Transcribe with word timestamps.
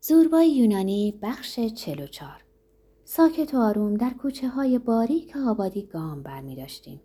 زوربای 0.00 0.50
یونانی 0.50 1.18
بخش 1.22 1.60
44 1.60 2.44
ساکت 3.04 3.54
و 3.54 3.58
آروم 3.58 3.94
در 3.94 4.10
کوچه 4.10 4.48
های 4.48 4.78
باریک 4.78 5.36
آبادی 5.36 5.82
گام 5.82 6.22
برمی 6.22 6.56
داشتیم. 6.56 7.00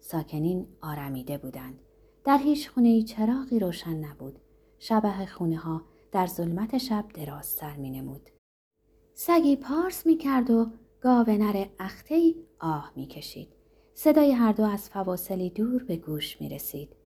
ساکنین 0.00 0.66
آرمیده 0.82 1.38
بودند. 1.38 1.78
در 2.24 2.38
هیچ 2.38 2.70
خونه 2.70 2.88
ای 2.88 3.02
چراغی 3.02 3.58
روشن 3.58 3.94
نبود. 3.94 4.38
شبه 4.78 5.26
خونه 5.26 5.56
ها 5.56 5.82
در 6.12 6.26
ظلمت 6.26 6.78
شب 6.78 7.04
درازتر 7.14 7.76
می 7.76 7.90
نمود. 7.90 8.30
سگی 9.14 9.56
پارس 9.56 10.06
می 10.06 10.16
کرد 10.16 10.50
و 10.50 10.70
گاو 11.00 11.30
نر 11.30 11.66
اخته 11.78 12.34
آه 12.60 12.92
می 12.96 13.06
کشید. 13.06 13.48
صدای 13.94 14.32
هر 14.32 14.52
دو 14.52 14.64
از 14.64 14.90
فواصلی 14.90 15.50
دور 15.50 15.84
به 15.84 15.96
گوش 15.96 16.40
می 16.40 16.48
رسید. 16.48 16.96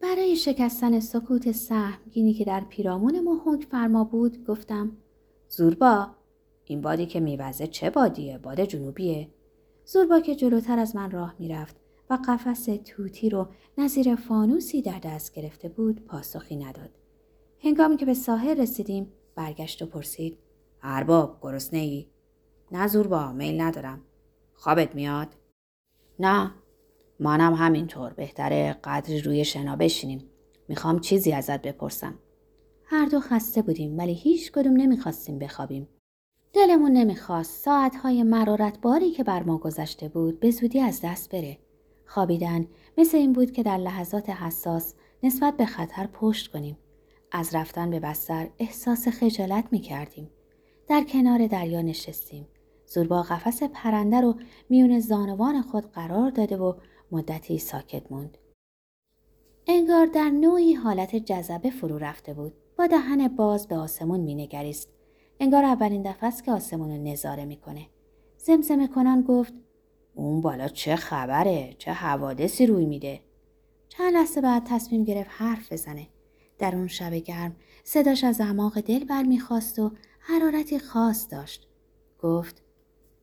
برای 0.00 0.36
شکستن 0.36 1.00
سکوت 1.00 1.52
سهمگینی 1.52 2.34
که 2.34 2.44
در 2.44 2.60
پیرامون 2.60 3.20
ما 3.20 3.58
فرما 3.70 4.04
بود 4.04 4.44
گفتم 4.44 4.96
زوربا 5.48 6.10
این 6.64 6.80
بادی 6.80 7.06
که 7.06 7.20
میوزه 7.20 7.66
چه 7.66 7.90
بادیه؟ 7.90 8.38
باد 8.38 8.64
جنوبیه. 8.64 9.28
زوربا 9.84 10.20
که 10.20 10.34
جلوتر 10.34 10.78
از 10.78 10.96
من 10.96 11.10
راه 11.10 11.34
می‌رفت 11.38 11.76
و 12.10 12.18
قفس 12.28 12.68
توتی 12.84 13.30
رو 13.30 13.48
نظیر 13.78 14.14
فانوسی 14.14 14.82
در 14.82 14.98
دست 14.98 15.34
گرفته 15.34 15.68
بود 15.68 16.04
پاسخی 16.04 16.56
نداد. 16.56 16.90
هنگامی 17.62 17.96
که 17.96 18.06
به 18.06 18.14
ساحل 18.14 18.60
رسیدیم 18.60 19.12
برگشت 19.34 19.82
و 19.82 19.86
پرسید 19.86 20.38
ارباب 20.82 21.38
گرسنه 21.42 21.78
ای؟ 21.78 22.06
نه 22.72 22.86
زوربا 22.86 23.32
میل 23.32 23.60
ندارم. 23.60 24.02
خوابت 24.54 24.94
میاد؟ 24.94 25.28
نه. 26.18 26.54
منم 27.20 27.54
همینطور 27.54 28.12
بهتره 28.12 28.76
قدری 28.84 29.20
روی 29.20 29.44
شنا 29.44 29.76
بشینیم. 29.76 30.30
می‌خوام 30.68 31.00
چیزی 31.00 31.32
ازت 31.32 31.62
بپرسم. 31.62 32.14
هر 32.84 33.06
دو 33.06 33.20
خسته 33.20 33.62
بودیم 33.62 33.98
ولی 33.98 34.14
هیچ 34.14 34.52
کدوم 34.52 34.72
نمی‌خواستیم 34.72 35.38
بخوابیم. 35.38 35.88
دلمون 36.52 36.92
نمی‌خواست 36.92 37.64
ساعتهای 37.64 38.22
مرارت 38.22 38.80
باری 38.80 39.10
که 39.10 39.24
بر 39.24 39.42
ما 39.42 39.58
گذشته 39.58 40.08
بود 40.08 40.40
به 40.40 40.50
زودی 40.50 40.80
از 40.80 41.00
دست 41.04 41.34
بره. 41.34 41.58
خوابیدن 42.06 42.66
مثل 42.98 43.16
این 43.16 43.32
بود 43.32 43.50
که 43.50 43.62
در 43.62 43.78
لحظات 43.78 44.30
حساس 44.30 44.94
نسبت 45.22 45.56
به 45.56 45.66
خطر 45.66 46.06
پشت 46.06 46.52
کنیم. 46.52 46.78
از 47.32 47.54
رفتن 47.54 47.90
به 47.90 48.00
بستر 48.00 48.48
احساس 48.58 49.08
خجالت 49.08 49.64
می‌کردیم. 49.70 50.30
در 50.88 51.04
کنار 51.04 51.46
دریا 51.46 51.82
نشستیم. 51.82 52.48
زوربا 52.86 53.22
قفس 53.22 53.62
پرنده 53.62 54.20
رو 54.20 54.34
میون 54.70 55.00
زانوان 55.00 55.62
خود 55.62 55.92
قرار 55.92 56.30
داده 56.30 56.56
و 56.56 56.74
مدتی 57.12 57.58
ساکت 57.58 58.12
موند. 58.12 58.38
انگار 59.66 60.06
در 60.06 60.30
نوعی 60.30 60.74
حالت 60.74 61.16
جذبه 61.16 61.70
فرو 61.70 61.98
رفته 61.98 62.34
بود. 62.34 62.52
با 62.78 62.86
دهن 62.86 63.28
باز 63.28 63.68
به 63.68 63.76
آسمون 63.76 64.20
مینگریست. 64.20 64.88
انگار 65.40 65.64
اولین 65.64 66.02
دفعه 66.02 66.28
است 66.28 66.44
که 66.44 66.52
آسمون 66.52 66.90
رو 66.90 67.02
نظاره 67.02 67.44
می‌کنه. 67.44 67.86
زمزمه 68.38 68.88
کنان 68.88 69.22
گفت 69.22 69.52
اون 70.14 70.40
بالا 70.40 70.68
چه 70.68 70.96
خبره؟ 70.96 71.74
چه 71.78 71.92
حوادثی 71.92 72.66
روی 72.66 72.86
میده؟ 72.86 73.20
چند 73.88 74.14
لحظه 74.14 74.40
بعد 74.40 74.64
تصمیم 74.66 75.04
گرفت 75.04 75.30
حرف 75.32 75.72
بزنه. 75.72 76.08
در 76.58 76.76
اون 76.76 76.86
شب 76.86 77.14
گرم 77.14 77.56
صداش 77.84 78.24
از 78.24 78.40
اعماق 78.40 78.80
دل 78.80 79.04
برمیخواست 79.04 79.78
و 79.78 79.92
حرارتی 80.20 80.78
خاص 80.78 81.26
داشت. 81.30 81.68
گفت 82.18 82.62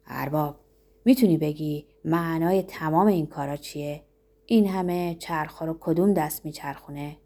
ارباب 0.07 0.59
می‌تونی 1.05 1.37
بگی 1.37 1.85
معنای 2.05 2.63
تمام 2.63 3.07
این 3.07 3.25
کارا 3.25 3.57
چیه؟ 3.57 4.03
این 4.45 4.67
همه 4.67 5.15
چرخا 5.19 5.65
رو 5.65 5.77
کدوم 5.79 6.13
دست 6.13 6.45
میچرخونه؟ 6.45 7.17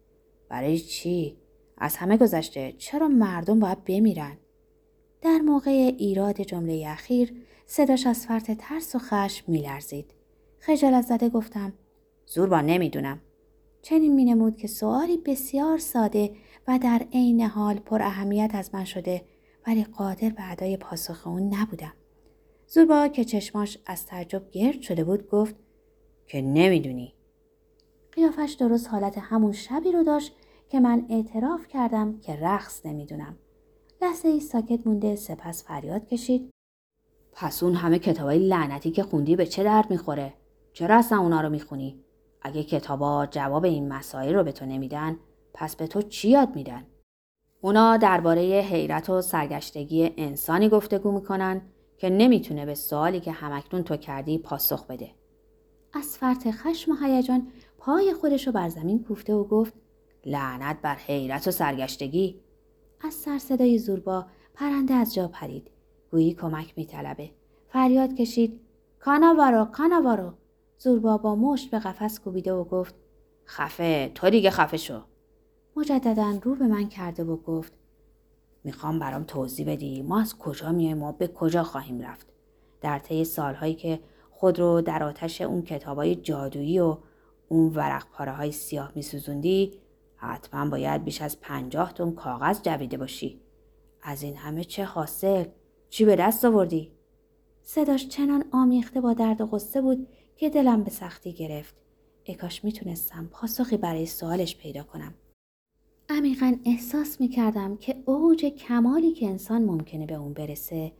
برای 0.48 0.78
چی؟ 0.78 1.36
از 1.78 1.96
همه 1.96 2.16
گذشته 2.16 2.72
چرا 2.78 3.08
مردم 3.08 3.60
باید 3.60 3.84
بمیرن؟ 3.84 4.36
در 5.22 5.38
موقع 5.38 5.70
ایراد 5.98 6.40
جمله 6.40 6.84
اخیر 6.88 7.32
صداش 7.66 8.06
از 8.06 8.26
فرط 8.26 8.50
ترس 8.50 8.94
و 8.94 8.98
خشم 8.98 9.52
میلرزید. 9.52 10.14
خجالت 10.58 11.06
زده 11.06 11.28
گفتم 11.28 11.72
زوربا 12.26 12.60
نمی‌دونم. 12.60 13.20
چنین 13.82 14.14
مینمود 14.14 14.56
که 14.56 14.68
سوالی 14.68 15.16
بسیار 15.16 15.78
ساده 15.78 16.30
و 16.68 16.78
در 16.82 17.06
عین 17.12 17.40
حال 17.40 17.78
پر 17.78 18.02
اهمیت 18.02 18.50
از 18.54 18.74
من 18.74 18.84
شده 18.84 19.24
ولی 19.66 19.84
قادر 19.84 20.28
به 20.28 20.50
ادای 20.52 20.76
پاسخ 20.76 21.26
اون 21.26 21.54
نبودم. 21.54 21.92
زوربا 22.72 23.08
که 23.08 23.24
چشماش 23.24 23.78
از 23.86 24.06
تعجب 24.06 24.50
گرد 24.50 24.80
شده 24.80 25.04
بود 25.04 25.28
گفت 25.28 25.54
که 26.26 26.42
نمی‌دونی. 26.42 27.14
قیافش 28.12 28.56
درست 28.60 28.88
حالت 28.88 29.18
همون 29.18 29.52
شبی 29.52 29.92
رو 29.92 30.04
داشت 30.04 30.36
که 30.68 30.80
من 30.80 31.06
اعتراف 31.10 31.66
کردم 31.68 32.20
که 32.20 32.36
رقص 32.36 32.86
نمی‌دونم. 32.86 33.38
لحظه 34.02 34.28
ای 34.28 34.40
ساکت 34.40 34.86
مونده 34.86 35.16
سپس 35.16 35.64
فریاد 35.64 36.06
کشید. 36.06 36.50
پس 37.32 37.62
اون 37.62 37.74
همه 37.74 37.98
کتابای 37.98 38.38
لعنتی 38.38 38.90
که 38.90 39.02
خوندی 39.02 39.36
به 39.36 39.46
چه 39.46 39.64
درد 39.64 39.90
می‌خوره؟ 39.90 40.34
چرا 40.72 40.98
اصلا 40.98 41.18
اونا 41.18 41.40
رو 41.40 41.48
می‌خونی؟ 41.48 42.04
اگه 42.42 42.64
کتابا 42.64 43.26
جواب 43.30 43.64
این 43.64 43.88
مسائل 43.88 44.34
رو 44.34 44.44
به 44.44 44.52
تو 44.52 44.66
نمیدن 44.66 45.16
پس 45.54 45.76
به 45.76 45.86
تو 45.86 46.02
چی 46.02 46.28
یاد 46.28 46.56
میدن؟ 46.56 46.86
اونا 47.60 47.96
درباره 47.96 48.42
حیرت 48.42 49.10
و 49.10 49.22
سرگشتگی 49.22 50.10
انسانی 50.16 50.68
گفتگو 50.68 51.12
می‌کنن 51.12 51.62
که 52.00 52.10
نمی‌تونه 52.10 52.66
به 52.66 52.74
سوالی 52.74 53.20
که 53.20 53.32
همکنون 53.32 53.82
تو 53.82 53.96
کردی 53.96 54.38
پاسخ 54.38 54.86
بده. 54.86 55.10
از 55.92 56.18
فرط 56.18 56.50
خشم 56.50 56.92
و 56.92 56.94
هیجان 57.02 57.48
پای 57.78 58.14
خودش 58.14 58.46
رو 58.46 58.52
بر 58.52 58.68
زمین 58.68 59.04
کوفته 59.04 59.34
و 59.34 59.44
گفت 59.44 59.74
لعنت 60.24 60.78
بر 60.82 60.94
حیرت 60.94 61.48
و 61.48 61.50
سرگشتگی. 61.50 62.40
از 63.00 63.14
سر 63.14 63.38
صدای 63.38 63.78
زوربا 63.78 64.26
پرنده 64.54 64.94
از 64.94 65.14
جا 65.14 65.28
پرید. 65.28 65.70
گویی 66.10 66.34
کمک 66.34 66.72
میطلبه. 66.76 67.30
فریاد 67.68 68.14
کشید 68.14 68.60
کاناوارو 69.00 69.64
کاناوارو. 69.64 70.32
زوربا 70.78 71.18
با 71.18 71.36
مشت 71.36 71.70
به 71.70 71.78
قفس 71.78 72.20
کوبیده 72.20 72.52
و 72.52 72.64
گفت 72.64 72.94
خفه 73.46 74.12
تو 74.14 74.30
دیگه 74.30 74.50
خفه 74.50 74.76
شو. 74.76 75.00
مجددا 75.76 76.38
رو 76.42 76.54
به 76.54 76.66
من 76.66 76.88
کرده 76.88 77.24
و 77.24 77.36
گفت 77.36 77.72
می‌خوام 78.64 78.98
برام 78.98 79.24
توضیح 79.24 79.72
بدی. 79.72 80.02
ما 80.02 80.20
از 80.20 80.38
کجا 80.38 80.72
میایم 80.72 80.98
ما 80.98 81.12
به 81.12 81.28
کجا 81.28 81.62
خواهیم 81.62 82.00
رفت؟ 82.00 82.26
در 82.80 82.98
طی 82.98 83.24
سالهایی 83.24 83.74
که 83.74 84.00
خود 84.30 84.58
رو 84.58 84.80
در 84.80 85.02
آتش 85.02 85.40
اون 85.40 85.62
کتابای 85.62 86.14
جادویی 86.14 86.80
و 86.80 86.96
اون 87.48 87.72
ورق 87.74 88.06
پاره 88.12 88.32
های 88.32 88.52
سیاه 88.52 88.92
میسوزوندی 88.94 89.72
حتما 90.16 90.70
باید 90.70 91.04
بیش 91.04 91.22
از 91.22 91.40
پنجاه 91.40 91.92
تون 91.92 92.14
کاغذ 92.14 92.62
جویده 92.62 92.96
باشی. 92.96 93.40
از 94.02 94.22
این 94.22 94.36
همه 94.36 94.64
چه 94.64 94.84
حاصل؟ 94.84 95.44
چی 95.90 96.04
به 96.04 96.16
دست 96.16 96.44
آوردی؟ 96.44 96.92
صداش 97.62 98.08
چنان 98.08 98.44
آمیخته 98.52 99.00
با 99.00 99.12
درد 99.12 99.40
و 99.40 99.46
غصه 99.46 99.80
بود 99.80 100.08
که 100.36 100.50
دلم 100.50 100.84
به 100.84 100.90
سختی 100.90 101.32
گرفت. 101.32 101.74
اکاش 102.26 102.64
می‌تونستم 102.64 103.28
پاسخی 103.32 103.76
برای 103.76 104.06
سوالش 104.06 104.56
پیدا 104.56 104.82
کنم. 104.82 105.14
عمیقا 106.12 106.56
احساس 106.64 107.20
می 107.20 107.28
کردم 107.28 107.76
که 107.76 107.96
اوج 108.04 108.44
کمالی 108.44 109.12
که 109.12 109.26
انسان 109.26 109.64
ممکنه 109.64 110.06
به 110.06 110.14
اون 110.14 110.32
برسه 110.32 110.92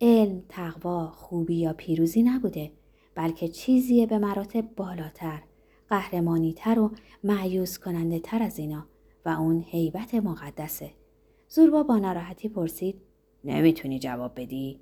علم، 0.00 0.42
تقوا، 0.48 1.10
خوبی 1.10 1.54
یا 1.54 1.72
پیروزی 1.72 2.22
نبوده 2.22 2.72
بلکه 3.14 3.48
چیزیه 3.48 4.06
به 4.06 4.18
مراتب 4.18 4.64
بالاتر، 4.76 5.42
قهرمانیتر 5.88 6.78
و 6.78 6.90
معیوز 7.24 7.78
کننده 7.78 8.18
تر 8.18 8.42
از 8.42 8.58
اینا 8.58 8.86
و 9.24 9.28
اون 9.28 9.60
حیبت 9.60 10.14
مقدسه. 10.14 10.90
زوربا 11.48 11.82
با 11.82 11.98
ناراحتی 11.98 12.48
پرسید 12.48 12.96
نمی‌تونی 13.44 13.98
جواب 13.98 14.32
بدی؟ 14.40 14.80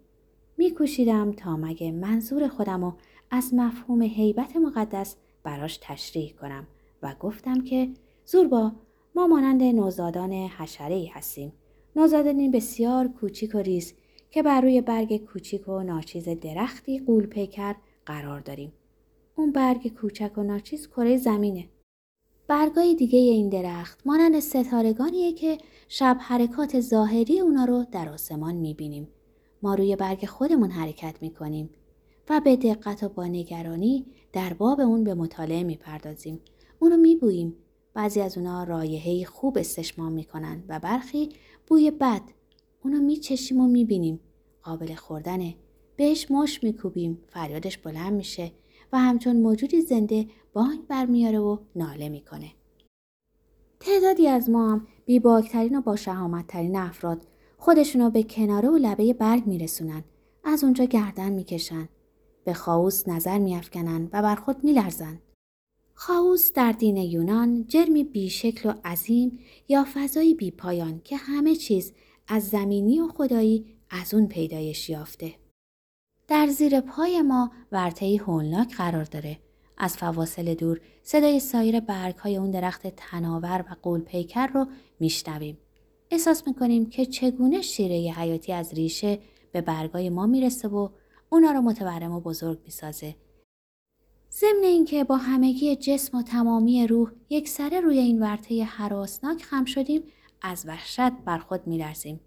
میکوشیدم 0.56 1.32
تا 1.32 1.56
مگه 1.56 1.92
منظور 1.92 2.48
خودم 2.48 2.84
رو 2.84 2.94
از 3.30 3.54
مفهوم 3.54 4.02
حیبت 4.02 4.56
مقدس 4.56 5.16
براش 5.42 5.78
تشریح 5.82 6.32
کنم 6.41 6.66
و 7.02 7.14
گفتم 7.20 7.64
که 7.64 7.91
زوربا 8.26 8.72
ما 9.15 9.26
مانند 9.26 9.62
نوزادان 9.62 10.32
حشره 10.32 10.94
ای 10.94 11.06
هستیم. 11.06 11.53
نوزادانی 11.97 12.48
بسیار 12.48 13.09
کوچیک 13.09 13.54
و 13.54 13.59
ریز 13.59 13.95
که 14.30 14.42
بر 14.42 14.60
روی 14.60 14.80
برگ 14.80 15.16
کوچیک 15.16 15.68
و 15.68 15.83
ناچیز 15.83 16.28
درختی 16.28 16.98
قول 16.98 17.27
پیکر 17.27 17.74
قرار 18.07 18.41
داریم. 18.41 18.72
اون 19.36 19.53
برگ 19.53 19.95
کوچک 19.95 20.39
و 20.39 20.42
ناچیز 20.42 20.89
کره 20.89 21.16
زمینه. 21.16 21.68
برگای 22.48 22.95
دیگه 22.95 23.18
این 23.18 23.48
درخت 23.48 24.01
مانند 24.07 24.41
ستارگانیه 24.41 25.33
که 25.33 25.59
شب 25.89 26.16
حرکات 26.21 26.80
ظاهری 26.80 27.41
اونا 27.41 27.65
رو 27.65 27.84
در 27.92 28.09
آسمان 28.09 28.54
می‌بینیم. 28.54 29.09
ما 29.63 29.74
روی 29.74 29.97
برگ 29.97 30.27
خودمون 30.27 30.71
حرکت 30.71 31.16
می‌کنیم 31.21 31.71
و 32.30 32.41
به 32.41 32.56
دقت 32.56 33.03
و 33.03 33.09
با 33.09 33.27
نگرانی 33.27 34.06
در 34.33 34.53
باب 34.53 34.80
اون 34.80 35.04
به 35.04 35.15
مطالعه 35.15 35.63
می‌پردازیم. 35.65 36.41
اونو 36.78 36.97
میبوییم 36.97 37.56
بعضی 37.95 38.21
از 38.21 38.39
اونا 38.39 38.65
رایحه‌ای 38.65 39.25
خوب 39.25 39.59
استشمام 39.59 40.13
می‌کنن 40.13 40.65
و 40.69 40.81
برخی 40.81 41.28
بوی 41.66 41.91
بد. 41.91 42.22
اونو 42.84 43.01
میچشیم 43.01 43.60
و 43.60 43.69
می‌بینیم. 43.69 44.21
قابل 44.63 44.95
خوردنه. 44.95 45.54
بهش 45.97 46.31
مش 46.31 46.65
میکوبیم. 46.65 47.19
فریادش 47.28 47.78
بلند 47.78 48.13
میشه 48.13 48.53
و 48.92 48.98
همچون 48.98 49.37
موجودی 49.37 49.81
زنده 49.81 50.27
بانگ 50.53 50.87
برمیاره 50.87 51.39
و 51.39 51.59
ناله 51.77 52.09
می‌کنه. 52.09 52.51
تعدادی 53.81 54.28
از 54.28 54.51
ما 54.51 54.72
هم 54.72 54.87
بیباکترین 55.07 55.78
و 55.78 55.81
با 55.81 55.97
شهامتترین 55.97 56.77
افراد 56.77 57.27
خودشونو 57.59 58.10
به 58.10 58.22
کناره 58.22 58.69
و 58.69 58.77
لبه 58.77 59.13
برگ 59.13 59.47
میرسونن. 59.47 60.04
از 60.45 60.65
اونجا 60.65 60.84
گردن 60.84 61.33
می‌کشن. 61.33 61.89
به 62.45 62.53
خاوس 62.53 63.09
نظر 63.09 63.39
میافکنن 63.39 64.09
و 64.13 64.22
بر 64.22 64.34
خود 64.34 64.65
میلرزن. 64.65 65.19
خاوس 66.02 66.52
در 66.52 66.72
دین 66.72 66.97
یونان 66.97 67.64
جرمی 67.66 68.04
بیشکل 68.04 68.68
و 68.68 68.74
عظیم 68.84 69.38
یا 69.68 69.86
فضایی 69.94 70.34
بیپایان 70.34 71.00
که 71.04 71.16
همه 71.16 71.56
چیز 71.56 71.92
از 72.28 72.48
زمینی 72.48 73.00
و 73.00 73.08
خدایی 73.08 73.66
از 73.91 74.14
اون 74.14 74.28
پیدایش 74.28 74.91
یافته. 74.91 75.34
در 76.28 76.47
زیر 76.47 76.80
پای 76.80 77.22
ما 77.22 77.50
ورطهی 77.72 78.16
هولناک 78.16 78.76
قرار 78.76 79.04
داره. 79.04 79.38
از 79.78 79.97
فواصل 79.97 80.54
دور 80.54 80.80
صدای 81.02 81.41
سایر 81.41 81.80
برگ 81.80 82.16
های 82.16 82.36
اون 82.36 82.50
درخت 82.50 82.86
تناور 82.86 83.64
و 83.70 83.76
قول 83.82 84.00
پیکر 84.00 84.46
رو 84.46 84.66
میشنویم. 85.00 85.58
احساس 86.10 86.46
می‌کنیم 86.46 86.91
که 86.91 87.06
چگونه 87.06 87.62
شیره 87.62 88.12
حیاتی 88.12 88.53
از 88.53 88.74
ریشه 88.74 89.18
به 89.53 89.60
برگای 89.60 90.10
ما 90.10 90.26
می‌رسه 90.26 90.68
و 90.68 90.88
اونا 91.30 91.53
رو 91.53 91.60
متورم 91.60 92.12
و 92.12 92.20
بزرگ 92.20 92.58
می‌سازه. 92.64 93.14
ضمن 94.32 94.65
اینکه 94.65 95.04
با 95.04 95.16
همگی 95.16 95.77
جسم 95.77 96.18
و 96.18 96.22
تمامی 96.22 96.86
روح 96.86 97.10
یک 97.30 97.48
سره 97.48 97.80
روی 97.80 97.98
این 97.98 98.22
ورطه 98.22 98.65
حراسناک 98.65 99.42
خم 99.42 99.65
شدیم 99.65 100.03
از 100.42 100.66
وحشت 100.66 101.10
بر 101.10 101.38
خود 101.38 101.66
میلرزیم. 101.66 102.21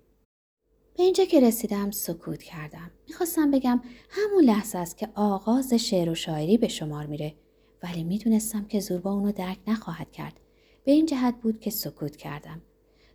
به 0.98 1.04
اینجا 1.04 1.26
که 1.26 1.40
رسیدم 1.40 1.92
سکوت 1.92 2.44
کردم. 2.44 2.92
می‌خواستم 3.08 3.52
بگم 3.52 3.82
همون 4.10 4.44
لحظه 4.44 4.78
است 4.78 4.98
که 4.98 5.10
آغاز 5.16 5.74
شعر 5.74 6.10
و 6.10 6.16
شاعری 6.16 6.58
به 6.58 6.68
شمار 6.68 7.06
میره 7.06 7.36
ولی 7.84 8.04
می‌دونستم 8.04 8.66
که 8.66 8.80
زوربا 8.80 9.14
اونو 9.14 9.32
درک 9.32 9.60
نخواهد 9.68 10.12
کرد. 10.12 10.40
به 10.86 10.92
این 10.92 11.06
جهت 11.06 11.36
بود 11.42 11.60
که 11.60 11.70
سکوت 11.70 12.16
کردم. 12.16 12.62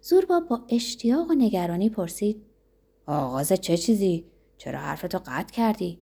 زوربا 0.01 0.41
با 0.41 0.65
اشتیاق 0.69 1.31
و 1.31 1.35
نگرانی 1.35 1.91
پرسید 1.91 2.43
آغاز 3.07 3.53
چه 3.53 3.77
چیزی؟ 3.77 4.25
چرا 4.59 4.79
حرفتو 4.79 5.19
قطع 5.27 5.55
کردی؟ 5.55 5.99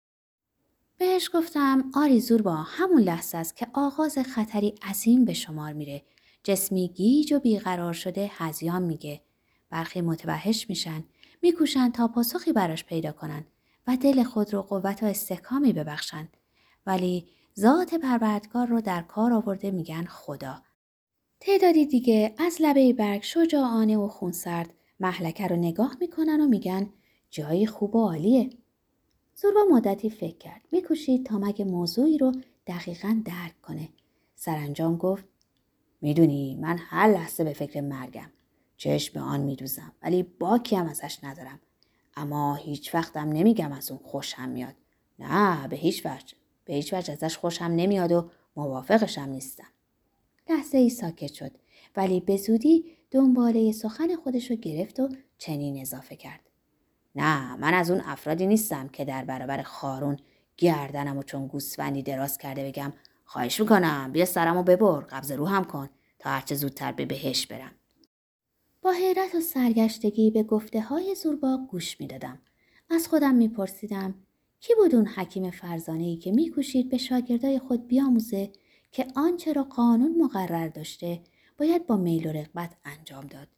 بهش 1.00 1.31
گفتم 1.35 1.91
آری 1.94 2.20
زوربا 2.20 2.55
همون 2.55 3.02
لحظه 3.02 3.38
است 3.38 3.56
که 3.56 3.67
آغاز 3.73 4.19
خطری 4.19 4.75
عظیم 4.82 5.25
به 5.25 5.32
شمار 5.32 5.73
میره. 5.73 6.02
جسمی 6.44 6.88
گیج 6.88 7.32
و 7.32 7.38
بیقرار 7.38 7.93
شده 7.93 8.31
هزیان 8.32 8.82
میگه. 8.82 9.20
برخی 9.70 10.00
متوحش 10.00 10.69
میشن 10.69 11.05
میکوشند 11.43 11.93
تا 11.93 12.08
پاسخی 12.08 12.52
براش 12.52 12.85
پیدا 12.85 13.12
کنند 13.12 13.47
و 13.87 13.97
دل 13.97 14.23
خود 14.23 14.55
رو 14.55 14.62
قوت 14.62 15.02
و 15.02 15.06
استحکامی 15.06 15.73
ببخشند 15.73 16.37
ولی 16.87 17.26
ذات 17.58 17.94
پروردگار 17.94 18.67
رو 18.67 18.81
در 18.81 19.03
کار 19.03 19.32
آورده 19.32 19.70
میگن 19.70 20.05
خدا 20.05 20.62
تعدادی 21.41 21.87
دیگه 21.87 22.35
از 22.38 22.56
لبه 22.61 22.93
برگ 22.93 23.23
شجاعانه 23.23 23.96
و 23.96 24.08
خونسرد 24.08 24.75
محلکه 25.00 25.46
رو 25.46 25.56
نگاه 25.56 25.96
می‌کنن 26.00 26.41
و 26.41 26.49
میگن 26.49 26.91
جایی 27.31 27.67
خوب 27.67 27.96
و 27.96 28.05
عالیه 28.05 28.50
زوربا 29.43 29.61
مدتی 29.71 30.11
فکر 30.11 30.37
کرد. 30.37 30.61
میکوشید 30.73 31.27
تا 31.27 31.39
مگه 31.39 31.65
موضوعی 31.65 32.19
رو 32.19 32.33
دقیقا 32.67 33.23
درک 33.25 33.63
کنه. 33.63 33.89
سرانجام 34.35 34.97
گفت 34.97 35.25
می‌دونی 36.01 36.57
من 36.57 36.79
هر 36.79 37.09
لحظه 37.09 37.45
به 37.45 37.53
فکر 37.53 37.81
مرگم. 37.81 38.31
چشم 38.77 39.15
به 39.15 39.21
آن 39.21 39.41
میدوزم 39.41 39.93
ولی 40.03 40.23
باکی 40.23 40.77
هم 40.77 40.87
ازش 40.87 41.19
ندارم. 41.23 41.61
اما 42.17 42.55
هیچ 42.55 42.95
وقتم 42.95 43.29
نمیگم 43.29 43.73
از 43.73 43.91
اون 43.91 44.01
خوشم 44.03 44.49
میاد. 44.49 44.75
نه 45.19 45.69
به 45.69 45.77
هیچ 45.77 46.07
وجه. 46.07 46.35
به 46.65 46.75
هیچ 46.75 46.95
وجه 46.95 47.13
ازش 47.13 47.37
خوشم 47.37 47.65
نمیاد 47.65 48.13
و 48.13 48.31
موافقشم 48.57 49.29
نیستم. 49.29 49.69
لحظه 50.51 50.79
ای 50.79 50.91
ساکت 50.91 51.33
شد 51.33 51.53
ولی 51.97 52.21
به 52.21 52.37
زودی 52.37 52.85
دنباله 53.11 53.73
سخن 53.73 54.17
خودش 54.17 54.51
رو 54.51 54.57
گرفت 54.57 55.01
و 55.01 55.09
چنین 55.39 55.81
اضافه 55.81 56.17
کرد. 56.17 56.50
نه 57.15 57.57
من 57.57 57.75
از 57.75 57.91
اون 57.91 58.01
افرادی 58.01 58.47
نیستم 58.47 58.89
که 58.89 59.05
در 59.05 59.25
برابر 59.25 59.62
خارون 59.62 60.17
گردنم 60.57 61.19
و 61.19 61.23
چون 61.23 61.47
گوسفندی 61.47 62.03
دراز 62.03 62.39
کرده 62.39 62.69
بگم 62.69 62.93
خواهش 63.25 63.61
می‌کنم 63.61 64.12
بیا 64.12 64.25
سرمو 64.25 64.62
ببر 64.62 65.01
قبض 65.01 65.33
روحم 65.33 65.65
کن 65.65 65.89
تا 66.19 66.31
هرچه 66.31 66.55
زودتر 66.55 66.93
به 66.93 67.07
بهش 67.07 67.47
برم 67.47 67.73
با 68.83 68.93
حیرت 68.93 69.35
و 69.35 69.41
سرگشتگی 69.41 70.31
به 70.31 70.43
گفته 70.43 70.81
های 70.81 71.15
زوربا 71.15 71.57
گوش 71.71 72.01
می 72.01 72.07
دادم. 72.07 72.39
از 72.91 73.09
خودم 73.09 73.35
می 73.35 73.49
پرسیدم 73.49 74.15
کی 74.61 74.75
بود 74.75 74.95
اون 74.95 75.06
حکیم 75.06 75.51
فرزانه 75.51 76.05
ای 76.05 76.17
که 76.17 76.33
میکوشید 76.33 76.89
به 76.89 76.99
شاگردای 76.99 77.59
خود 77.59 77.87
بیاموزه 77.87 78.53
که 78.93 79.06
آنچه 79.17 79.53
را 79.53 79.63
قانون 79.63 80.23
مقرر 80.23 80.69
داشته 80.69 81.21
باید 81.59 81.87
با 81.87 81.97
میل 81.97 82.27
و 82.27 82.33
رغبت 82.33 82.77
انجام 82.85 83.27
داد. 83.27 83.49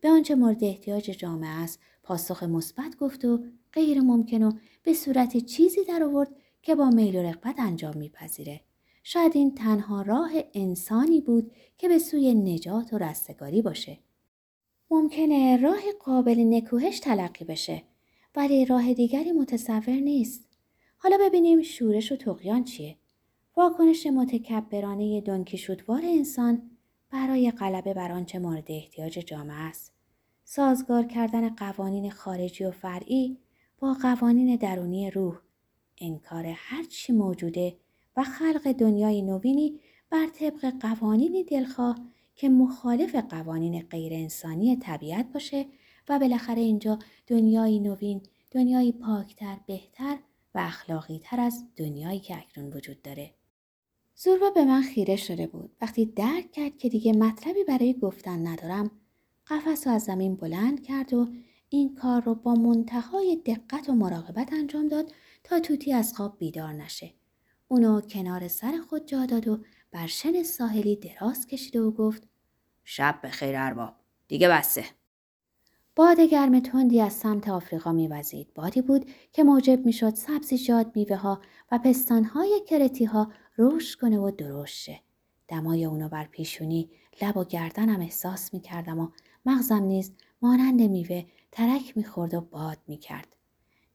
به 0.00 0.10
آنچه 0.10 0.34
مورد 0.34 0.64
احتیاج 0.64 1.04
جامعه 1.04 1.50
است 1.50 1.80
پاسخ 2.08 2.42
مثبت 2.42 2.96
گفت 2.96 3.24
و 3.24 3.44
غیر 3.72 4.00
ممکن 4.00 4.42
و 4.42 4.52
به 4.82 4.94
صورت 4.94 5.36
چیزی 5.36 5.84
در 5.84 6.02
آورد 6.02 6.28
که 6.62 6.74
با 6.74 6.90
میل 6.90 7.16
و 7.16 7.22
رغبت 7.22 7.54
انجام 7.58 7.96
میپذیره. 7.96 8.60
شاید 9.02 9.36
این 9.36 9.54
تنها 9.54 10.02
راه 10.02 10.30
انسانی 10.54 11.20
بود 11.20 11.52
که 11.78 11.88
به 11.88 11.98
سوی 11.98 12.34
نجات 12.34 12.92
و 12.92 12.98
رستگاری 12.98 13.62
باشه. 13.62 13.98
ممکنه 14.90 15.56
راه 15.56 15.80
قابل 16.04 16.44
نکوهش 16.54 17.00
تلقی 17.00 17.44
بشه 17.44 17.82
ولی 18.36 18.64
راه 18.64 18.94
دیگری 18.94 19.32
متصور 19.32 19.94
نیست. 19.94 20.48
حالا 20.96 21.18
ببینیم 21.20 21.62
شورش 21.62 22.12
و 22.12 22.16
تقیان 22.16 22.64
چیه؟ 22.64 22.96
واکنش 23.56 24.06
متکبرانه 24.06 25.20
دنکیشوتوار 25.20 26.02
انسان 26.04 26.70
برای 27.10 27.50
غلبه 27.50 27.94
بر 27.94 28.12
آنچه 28.12 28.38
مورد 28.38 28.66
احتیاج 28.68 29.12
جامعه 29.18 29.56
است. 29.56 29.97
سازگار 30.50 31.04
کردن 31.04 31.48
قوانین 31.48 32.10
خارجی 32.10 32.64
و 32.64 32.70
فرعی 32.70 33.38
با 33.78 33.96
قوانین 34.02 34.56
درونی 34.56 35.10
روح، 35.10 35.38
انکار 36.00 36.46
هر 36.46 36.82
چی 36.82 37.12
موجوده 37.12 37.76
و 38.16 38.24
خلق 38.24 38.72
دنیای 38.72 39.22
نوینی 39.22 39.80
بر 40.10 40.26
طبق 40.26 40.72
قوانینی 40.80 41.44
دلخواه 41.44 41.98
که 42.36 42.48
مخالف 42.48 43.14
قوانین 43.14 43.82
غیر 43.82 44.12
انسانی 44.12 44.76
طبیعت 44.76 45.32
باشه 45.32 45.66
و 46.08 46.18
بالاخره 46.18 46.60
اینجا 46.60 46.98
دنیای 47.26 47.78
نوین، 47.78 48.22
دنیای 48.50 48.92
پاکتر، 48.92 49.56
بهتر 49.66 50.18
و 50.54 50.58
اخلاقی 50.58 51.20
تر 51.24 51.40
از 51.40 51.64
دنیایی 51.76 52.20
که 52.20 52.38
اکنون 52.38 52.72
وجود 52.72 53.02
داره. 53.02 53.34
زوربا 54.16 54.50
به 54.50 54.64
من 54.64 54.82
خیره 54.82 55.16
شده 55.16 55.46
بود. 55.46 55.70
وقتی 55.80 56.06
درک 56.06 56.52
کرد 56.52 56.78
که 56.78 56.88
دیگه 56.88 57.12
مطلبی 57.12 57.64
برای 57.64 57.92
گفتن 57.92 58.46
ندارم، 58.46 58.90
قفس 59.50 59.86
رو 59.86 59.92
از 59.92 60.02
زمین 60.02 60.36
بلند 60.36 60.82
کرد 60.82 61.14
و 61.14 61.28
این 61.68 61.94
کار 61.94 62.22
رو 62.22 62.34
با 62.34 62.54
منتهای 62.54 63.36
دقت 63.46 63.88
و 63.88 63.92
مراقبت 63.92 64.52
انجام 64.52 64.88
داد 64.88 65.12
تا 65.44 65.60
توتی 65.60 65.92
از 65.92 66.14
خواب 66.14 66.38
بیدار 66.38 66.72
نشه. 66.72 67.14
اونو 67.68 68.00
کنار 68.00 68.48
سر 68.48 68.78
خود 68.88 69.06
جا 69.06 69.26
داد 69.26 69.48
و 69.48 69.58
بر 69.90 70.06
شن 70.06 70.42
ساحلی 70.42 70.96
دراز 70.96 71.46
کشیده 71.46 71.80
و 71.80 71.90
گفت 71.90 72.28
شب 72.84 73.18
به 73.22 73.28
خیر 73.28 73.56
ارباب. 73.56 73.94
دیگه 74.28 74.48
بسه. 74.48 74.84
باد 75.96 76.20
گرم 76.20 76.60
تندی 76.60 77.00
از 77.00 77.12
سمت 77.12 77.48
آفریقا 77.48 77.92
میوزید. 77.92 78.54
بادی 78.54 78.82
بود 78.82 79.10
که 79.32 79.44
موجب 79.44 79.86
می‌شد 79.86 80.14
سبزیجات 80.14 80.92
میوه 80.94 81.16
ها 81.16 81.40
و 81.72 81.78
پستانهای 81.78 82.60
کرتی 82.68 83.04
ها 83.04 83.32
رشد 83.58 84.00
کنه 84.00 84.18
و 84.18 84.30
درشت 84.30 84.76
شه. 84.76 85.00
دمای 85.48 85.84
اونو 85.84 86.08
بر 86.08 86.24
پیشونی 86.24 86.90
لب 87.22 87.36
و 87.36 87.44
گردنم 87.44 88.00
احساس 88.00 88.54
می‌کردم 88.54 88.98
و 88.98 89.08
مغزم 89.48 89.82
نیز 89.82 90.12
مانند 90.42 90.82
میوه 90.82 91.24
ترک 91.52 91.96
می‌خورد 91.96 92.34
و 92.34 92.40
باد 92.40 92.78
می‌کرد 92.86 93.36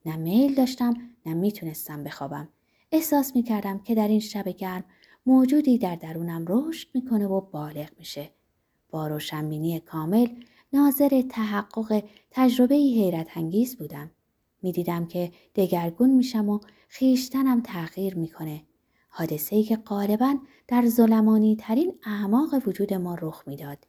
نه 0.05 0.15
میل 0.15 0.55
داشتم 0.55 0.93
نه 1.25 1.33
می‌تونستم 1.33 2.03
بخوابم 2.03 2.49
احساس 2.91 3.35
می‌کردم 3.35 3.79
که 3.79 3.95
در 3.95 4.07
این 4.07 4.19
شب 4.19 4.49
گرم 4.49 4.83
موجودی 5.25 5.77
در 5.77 5.95
درونم 5.95 6.45
رشد 6.47 6.87
می‌کنه 6.93 7.27
و 7.27 7.41
بالغ 7.41 7.89
میشه. 7.99 8.29
با 8.89 9.07
روشنبینی 9.07 9.79
کامل 9.79 10.27
ناظر 10.73 11.23
تحقق 11.29 12.03
تجربه 12.31 12.75
حیرت 12.75 13.37
انگیز 13.37 13.77
بودم. 13.77 14.11
می‌دیدم 14.61 15.05
که 15.05 15.31
دگرگون 15.55 16.09
میشم 16.09 16.49
و 16.49 16.59
خیشتنم 16.87 17.61
تغییر 17.61 18.15
می‌کنه. 18.15 18.63
حادثه 19.09 19.55
ای 19.55 19.63
که 19.63 19.75
غالبا 19.75 20.37
در 20.67 20.85
ظلمانی 20.87 21.55
ترین 21.55 21.93
اعماق 22.05 22.67
وجود 22.67 22.93
ما 22.93 23.17
رخ 23.21 23.43
می‌داد. 23.47 23.87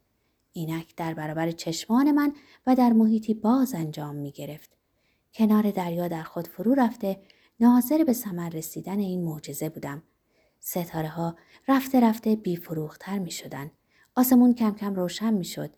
اینک 0.57 0.95
در 0.95 1.13
برابر 1.13 1.51
چشمان 1.51 2.11
من 2.11 2.33
و 2.67 2.75
در 2.75 2.93
محیطی 2.93 3.33
باز 3.33 3.73
انجام 3.73 4.15
می 4.15 4.31
گرفت. 4.31 4.69
کنار 5.33 5.71
دریا 5.71 6.07
در 6.07 6.23
خود 6.23 6.47
فرو 6.47 6.73
رفته 6.73 7.21
ناظر 7.59 8.03
به 8.03 8.13
ثمر 8.13 8.49
رسیدن 8.49 8.99
این 8.99 9.23
معجزه 9.23 9.69
بودم. 9.69 10.03
ستاره 10.59 11.07
ها 11.07 11.35
رفته 11.67 11.99
رفته 11.99 12.35
بیفروختر 12.35 13.19
می 13.19 13.31
شدن. 13.31 13.71
آسمون 14.15 14.53
کم 14.53 14.71
کم 14.71 14.95
روشن 14.95 15.33
می 15.33 15.45
شد. 15.45 15.69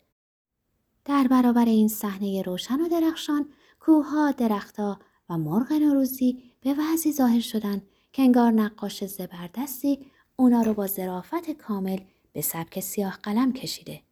در 1.04 1.26
برابر 1.30 1.64
این 1.64 1.88
صحنه 1.88 2.42
روشن 2.42 2.80
و 2.80 2.88
درخشان 2.88 3.48
کوهها 3.80 4.30
درختها 4.30 4.98
و 5.30 5.38
مرغ 5.38 5.72
نوروزی 5.72 6.42
به 6.60 6.74
وضعی 6.78 7.12
ظاهر 7.12 7.40
شدن 7.40 7.82
که 8.12 8.22
انگار 8.22 8.52
نقاش 8.52 9.04
زبردستی 9.04 10.06
اونا 10.36 10.62
رو 10.62 10.74
با 10.74 10.86
ظرافت 10.86 11.50
کامل 11.50 11.98
به 12.32 12.40
سبک 12.40 12.80
سیاه 12.80 13.18
قلم 13.22 13.52
کشیده. 13.52 14.07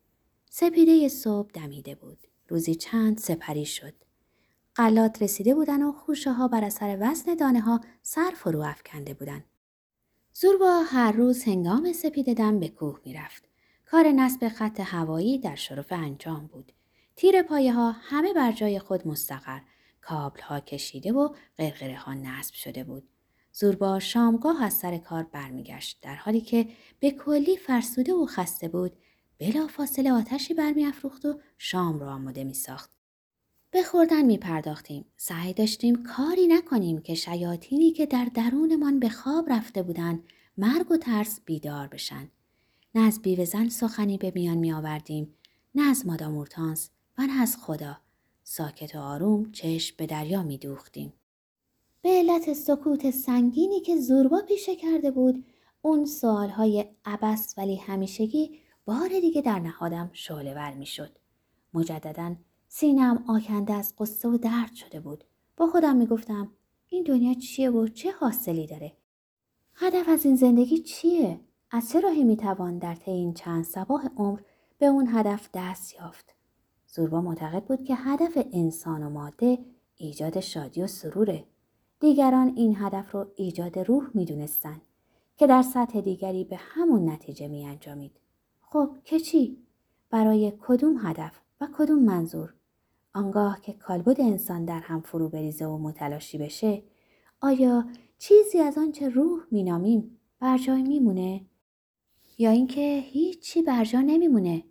سپیده 0.58 1.08
صبح 1.08 1.50
دمیده 1.54 1.94
بود. 1.94 2.18
روزی 2.48 2.75
چند 2.75 3.18
سپری 3.18 3.64
شد. 3.64 3.94
قلات 4.75 5.22
رسیده 5.22 5.54
بودن 5.54 5.82
و 5.82 5.92
خوشه 5.92 6.32
ها 6.32 6.48
بر 6.48 6.64
اثر 6.64 6.98
وزن 7.00 7.34
دانه 7.34 7.60
ها 7.60 7.80
سر 8.02 8.30
فرو 8.36 8.62
افکنده 8.62 9.14
بودن. 9.14 9.44
زوربا 10.32 10.82
هر 10.86 11.12
روز 11.12 11.44
هنگام 11.44 11.92
سپیددن 11.92 12.60
به 12.60 12.68
کوه 12.68 13.00
می‌رفت. 13.04 13.44
کار 13.86 14.06
نصب 14.06 14.48
خط 14.48 14.80
هوایی 14.80 15.38
در 15.38 15.54
شرف 15.54 15.92
انجام 15.92 16.46
بود. 16.46 16.72
تیر 17.16 17.42
پایه 17.42 17.72
ها 17.72 17.90
همه 17.90 18.32
بر 18.32 18.52
جای 18.52 18.78
خود 18.78 19.08
مستقر، 19.08 19.60
کابل 20.00 20.40
ها 20.40 20.60
کشیده 20.60 21.12
و 21.12 21.34
قرقره 21.58 21.96
ها 21.96 22.14
نصب 22.14 22.54
شده 22.54 22.84
بود. 22.84 23.08
زوربا 23.52 23.98
شامگاه 23.98 24.62
از 24.62 24.72
سر 24.72 24.98
کار 24.98 25.22
برمیگشت 25.22 25.98
در 26.02 26.14
حالی 26.14 26.40
که 26.40 26.68
به 27.00 27.10
کلی 27.10 27.56
فرسوده 27.56 28.14
و 28.14 28.26
خسته 28.26 28.68
بود 28.68 28.92
بلا 29.38 29.66
فاصله 29.66 30.12
آتشی 30.12 30.54
برمیافروخت 30.54 31.24
و 31.24 31.40
شام 31.58 31.98
را 31.98 32.12
آماده 32.12 32.44
می 32.44 32.54
ساخت. 32.54 32.90
به 33.70 33.82
خوردن 33.82 34.24
می 34.24 34.38
پرداختیم. 34.38 35.04
سعی 35.16 35.52
داشتیم 35.52 36.02
کاری 36.02 36.46
نکنیم 36.46 37.00
که 37.00 37.14
شیاطینی 37.14 37.92
که 37.92 38.06
در 38.06 38.24
درونمان 38.34 39.00
به 39.00 39.08
خواب 39.08 39.52
رفته 39.52 39.82
بودند 39.82 40.22
مرگ 40.58 40.90
و 40.90 40.96
ترس 40.96 41.40
بیدار 41.44 41.88
بشن. 41.88 42.28
نه 42.94 43.00
از 43.00 43.22
بیوزن 43.22 43.68
سخنی 43.68 44.18
به 44.18 44.32
میان 44.34 44.58
می 44.58 44.72
آوردیم 44.72 45.34
نه 45.74 45.82
از 45.82 46.06
مادام 46.06 46.34
اورتانس 46.34 46.90
و 47.18 47.22
نه 47.22 47.42
از 47.42 47.56
خدا. 47.56 47.96
ساکت 48.42 48.94
و 48.94 48.98
آروم 48.98 49.52
چشم 49.52 49.94
به 49.98 50.06
دریا 50.06 50.42
می 50.42 50.58
دوختیم. 50.58 51.12
به 52.02 52.08
علت 52.08 52.52
سکوت 52.52 53.10
سنگینی 53.10 53.80
که 53.80 53.96
زوربا 53.96 54.42
پیشه 54.48 54.76
کرده 54.76 55.10
بود 55.10 55.44
اون 55.82 56.04
سوالهای 56.04 56.84
عبس 57.04 57.54
ولی 57.58 57.76
همیشگی 57.76 58.60
بار 58.86 59.08
دیگه 59.08 59.42
در 59.42 59.58
نهادم 59.58 60.10
شعله 60.12 60.54
ور 60.54 60.74
می 60.74 60.86
شد. 60.86 61.18
مجددا 61.74 62.34
سینم 62.68 63.24
آکنده 63.28 63.74
از 63.74 63.94
قصه 63.98 64.28
و 64.28 64.38
درد 64.38 64.74
شده 64.74 65.00
بود. 65.00 65.24
با 65.56 65.66
خودم 65.66 65.96
می 65.96 66.06
گفتم 66.06 66.52
این 66.88 67.02
دنیا 67.02 67.34
چیه 67.34 67.70
و 67.70 67.88
چه 67.88 68.10
حاصلی 68.10 68.66
داره؟ 68.66 68.92
هدف 69.74 70.08
از 70.08 70.26
این 70.26 70.36
زندگی 70.36 70.78
چیه؟ 70.78 71.40
از 71.70 71.90
چه 71.90 72.00
راهی 72.00 72.24
می 72.24 72.36
توان 72.36 72.78
در 72.78 72.94
طی 72.94 73.10
این 73.10 73.34
چند 73.34 73.64
سباه 73.64 74.10
عمر 74.16 74.40
به 74.78 74.86
اون 74.86 75.08
هدف 75.08 75.48
دست 75.54 75.94
یافت؟ 75.94 76.34
زوربا 76.86 77.20
معتقد 77.20 77.64
بود 77.64 77.84
که 77.84 77.94
هدف 77.94 78.38
انسان 78.52 79.02
و 79.02 79.10
ماده 79.10 79.58
ایجاد 79.96 80.40
شادی 80.40 80.82
و 80.82 80.86
سروره. 80.86 81.44
دیگران 82.00 82.52
این 82.56 82.76
هدف 82.78 83.14
رو 83.14 83.26
ایجاد 83.36 83.78
روح 83.78 84.10
می 84.14 84.24
دونستن 84.24 84.80
که 85.36 85.46
در 85.46 85.62
سطح 85.62 86.00
دیگری 86.00 86.44
به 86.44 86.56
همون 86.56 87.08
نتیجه 87.10 87.48
می 87.48 87.66
انجامید. 87.66 88.25
خب 88.68 88.96
که 89.04 89.20
چی؟ 89.20 89.58
برای 90.11 90.52
کدوم 90.61 91.06
هدف 91.06 91.40
و 91.61 91.68
کدوم 91.78 91.99
منظور؟ 91.99 92.54
آنگاه 93.14 93.61
که 93.61 93.73
کالبد 93.73 94.20
انسان 94.20 94.64
در 94.64 94.80
هم 94.80 95.00
فرو 95.00 95.28
بریزه 95.28 95.66
و 95.66 95.78
متلاشی 95.78 96.38
بشه 96.38 96.82
آیا 97.40 97.85
چیزی 98.18 98.58
از 98.58 98.78
آنچه 98.78 99.08
روح 99.08 99.42
مینامیم 99.50 100.18
بر 100.40 100.58
جای 100.58 100.82
میمونه 100.82 101.46
یا 102.38 102.50
اینکه 102.50 103.04
هیچی 103.04 103.62
بر 103.62 103.85
جا 103.85 104.00
نمیمونه 104.00 104.64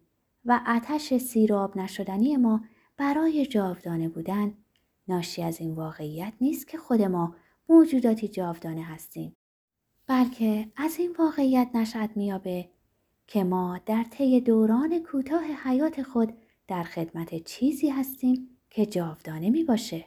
و 0.46 0.62
آتش 0.68 1.14
سیراب 1.14 1.78
نشدنی 1.78 2.38
ما 2.38 2.62
برای 2.98 3.46
جاودانه 3.46 4.10
بودن 4.10 4.54
ناشی 5.08 5.44
از 5.44 5.62
این 5.62 5.76
واقعیت 5.76 6.34
نیست 6.42 6.68
که 6.68 6.78
خود 6.78 7.02
ما 7.02 7.36
موجوداتی 7.70 8.28
جاودانه 8.28 8.84
هستیم 8.84 9.36
بلکه 10.08 10.72
از 10.76 11.00
این 11.00 11.16
واقعیت 11.20 11.70
نشأت 11.74 12.10
میابه 12.16 12.70
که 13.28 13.44
ما 13.44 13.80
در 13.86 14.04
طی 14.04 14.42
دوران 14.42 15.04
کوتاه 15.04 15.44
حیات 15.44 16.04
خود 16.04 16.34
در 16.68 16.84
خدمت 16.84 17.44
چیزی 17.44 17.90
هستیم 17.90 18.50
که 18.70 18.86
جاودانه 18.86 19.50
می 19.50 19.64
باشه. 19.64 20.06